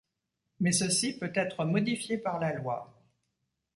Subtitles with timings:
[0.59, 2.91] Mais ceci peut être modifié par la loi.